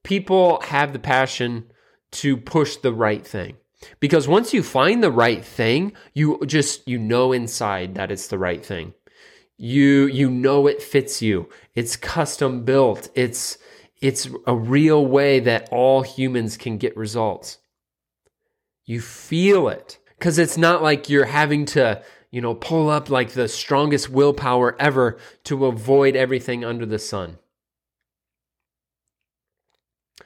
people 0.05 0.61
have 0.63 0.93
the 0.93 0.99
passion 0.99 1.71
to 2.13 2.37
push 2.37 2.77
the 2.77 2.95
right 2.95 3.27
thing. 3.27 3.57
Because 4.01 4.27
once 4.27 4.55
you 4.55 4.63
find 4.63 5.03
the 5.03 5.11
right 5.11 5.45
thing, 5.45 5.93
you 6.15 6.41
just 6.47 6.89
you 6.89 6.99
know 6.99 7.33
inside 7.33 7.95
that 7.97 8.11
it's 8.11 8.29
the 8.29 8.39
right 8.39 8.65
thing. 8.65 8.95
You 9.59 10.07
you 10.07 10.31
know 10.31 10.67
it 10.67 10.83
fits 10.83 11.21
you. 11.21 11.49
It's 11.75 11.97
custom 11.97 12.65
built. 12.65 13.11
It's 13.15 13.59
it's 14.01 14.29
a 14.47 14.55
real 14.55 15.05
way 15.05 15.41
that 15.41 15.69
all 15.71 16.03
humans 16.03 16.57
can 16.57 16.79
get 16.79 16.97
results. 16.97 17.59
You 18.87 19.01
feel 19.01 19.69
it 19.69 19.99
cuz 20.21 20.39
it's 20.39 20.57
not 20.57 20.83
like 20.83 21.11
you're 21.11 21.27
having 21.27 21.67
to, 21.67 22.03
you 22.31 22.41
know, 22.41 22.55
pull 22.55 22.89
up 22.89 23.11
like 23.11 23.33
the 23.33 23.49
strongest 23.49 24.09
willpower 24.09 24.81
ever 24.81 25.19
to 25.45 25.67
avoid 25.67 26.17
everything 26.17 26.65
under 26.65 26.87
the 26.87 26.99
sun. 26.99 27.39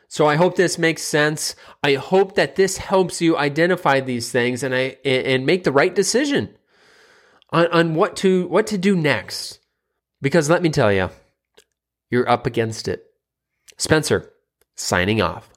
So 0.08 0.26
I 0.26 0.34
hope 0.34 0.56
this 0.56 0.76
makes 0.76 1.02
sense. 1.02 1.54
I 1.84 1.94
hope 1.94 2.34
that 2.34 2.56
this 2.56 2.78
helps 2.78 3.20
you 3.20 3.36
identify 3.36 4.00
these 4.00 4.32
things 4.32 4.62
and 4.62 4.74
I 4.74 4.96
and 5.04 5.46
make 5.46 5.64
the 5.64 5.72
right 5.72 5.94
decision 5.94 6.56
on, 7.50 7.66
on 7.68 7.94
what 7.94 8.16
to 8.16 8.46
what 8.48 8.66
to 8.68 8.78
do 8.78 8.96
next. 8.96 9.60
Because 10.20 10.50
let 10.50 10.62
me 10.62 10.68
tell 10.68 10.92
you, 10.92 11.10
you're 12.10 12.28
up 12.28 12.44
against 12.44 12.88
it. 12.88 13.06
Spencer, 13.78 14.30
signing 14.74 15.22
off. 15.22 15.49